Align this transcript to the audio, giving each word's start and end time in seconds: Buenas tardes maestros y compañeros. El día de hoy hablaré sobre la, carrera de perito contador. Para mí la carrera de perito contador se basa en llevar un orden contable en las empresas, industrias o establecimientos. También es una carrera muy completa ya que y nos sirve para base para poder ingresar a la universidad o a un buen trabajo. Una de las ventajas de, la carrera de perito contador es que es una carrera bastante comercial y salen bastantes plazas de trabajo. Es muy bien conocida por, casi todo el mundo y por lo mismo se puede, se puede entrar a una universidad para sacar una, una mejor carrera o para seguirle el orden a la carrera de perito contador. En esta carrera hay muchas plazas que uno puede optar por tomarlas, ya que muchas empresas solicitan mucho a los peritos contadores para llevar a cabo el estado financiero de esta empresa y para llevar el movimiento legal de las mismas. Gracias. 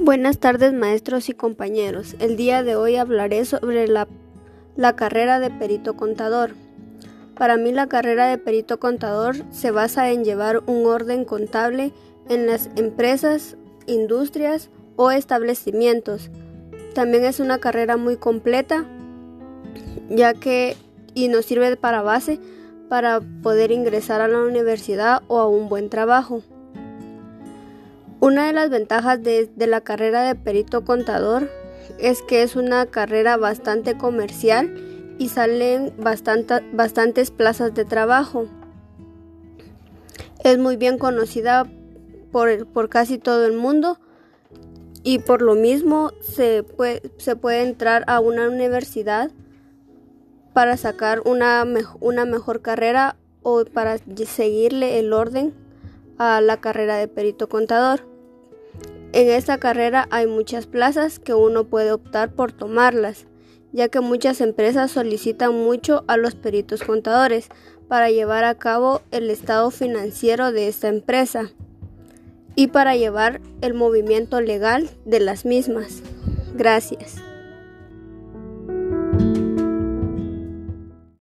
Buenas 0.00 0.38
tardes 0.38 0.72
maestros 0.72 1.28
y 1.28 1.34
compañeros. 1.34 2.16
El 2.18 2.36
día 2.36 2.64
de 2.64 2.74
hoy 2.74 2.96
hablaré 2.96 3.44
sobre 3.44 3.86
la, 3.86 4.08
carrera 4.96 5.38
de 5.38 5.50
perito 5.50 5.94
contador. 5.94 6.56
Para 7.36 7.56
mí 7.56 7.70
la 7.70 7.86
carrera 7.86 8.26
de 8.26 8.36
perito 8.36 8.80
contador 8.80 9.36
se 9.52 9.70
basa 9.70 10.10
en 10.10 10.24
llevar 10.24 10.64
un 10.66 10.84
orden 10.86 11.24
contable 11.24 11.92
en 12.28 12.48
las 12.48 12.70
empresas, 12.74 13.56
industrias 13.86 14.68
o 14.96 15.12
establecimientos. 15.12 16.28
También 16.92 17.24
es 17.24 17.38
una 17.38 17.58
carrera 17.58 17.96
muy 17.96 18.16
completa 18.16 18.84
ya 20.10 20.34
que 20.34 20.76
y 21.14 21.28
nos 21.28 21.44
sirve 21.46 21.76
para 21.76 22.02
base 22.02 22.40
para 22.88 23.20
poder 23.42 23.70
ingresar 23.70 24.20
a 24.20 24.28
la 24.28 24.40
universidad 24.40 25.22
o 25.28 25.38
a 25.38 25.48
un 25.48 25.68
buen 25.68 25.88
trabajo. 25.88 26.42
Una 28.24 28.46
de 28.46 28.54
las 28.54 28.70
ventajas 28.70 29.22
de, 29.22 29.50
la 29.54 29.82
carrera 29.82 30.22
de 30.22 30.34
perito 30.34 30.82
contador 30.82 31.50
es 31.98 32.22
que 32.22 32.42
es 32.42 32.56
una 32.56 32.86
carrera 32.86 33.36
bastante 33.36 33.98
comercial 33.98 35.14
y 35.18 35.28
salen 35.28 35.92
bastantes 35.98 37.30
plazas 37.30 37.74
de 37.74 37.84
trabajo. 37.84 38.46
Es 40.42 40.56
muy 40.56 40.76
bien 40.76 40.96
conocida 40.96 41.70
por, 42.32 42.88
casi 42.88 43.18
todo 43.18 43.44
el 43.44 43.52
mundo 43.52 43.98
y 45.02 45.18
por 45.18 45.42
lo 45.42 45.54
mismo 45.54 46.10
se 46.22 46.62
puede, 46.62 47.02
se 47.18 47.36
puede 47.36 47.60
entrar 47.60 48.04
a 48.06 48.20
una 48.20 48.48
universidad 48.48 49.32
para 50.54 50.78
sacar 50.78 51.20
una, 51.26 51.62
una 52.00 52.24
mejor 52.24 52.62
carrera 52.62 53.16
o 53.42 53.66
para 53.66 53.98
seguirle 53.98 54.98
el 54.98 55.12
orden 55.12 55.52
a 56.16 56.40
la 56.40 56.62
carrera 56.62 56.96
de 56.96 57.06
perito 57.06 57.50
contador. 57.50 58.13
En 59.14 59.28
esta 59.28 59.58
carrera 59.58 60.08
hay 60.10 60.26
muchas 60.26 60.66
plazas 60.66 61.20
que 61.20 61.34
uno 61.34 61.62
puede 61.62 61.92
optar 61.92 62.32
por 62.32 62.50
tomarlas, 62.50 63.26
ya 63.70 63.88
que 63.88 64.00
muchas 64.00 64.40
empresas 64.40 64.90
solicitan 64.90 65.54
mucho 65.54 66.02
a 66.08 66.16
los 66.16 66.34
peritos 66.34 66.82
contadores 66.82 67.46
para 67.86 68.10
llevar 68.10 68.42
a 68.42 68.56
cabo 68.56 69.02
el 69.12 69.30
estado 69.30 69.70
financiero 69.70 70.50
de 70.50 70.66
esta 70.66 70.88
empresa 70.88 71.52
y 72.56 72.66
para 72.66 72.96
llevar 72.96 73.40
el 73.60 73.74
movimiento 73.74 74.40
legal 74.40 74.90
de 75.04 75.20
las 75.20 75.44
mismas. 75.44 76.02
Gracias. 76.56 77.22